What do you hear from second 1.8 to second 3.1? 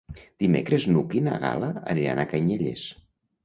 aniran a Canyelles.